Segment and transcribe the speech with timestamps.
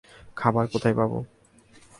[0.37, 1.17] খাবার কোথায় পাবো?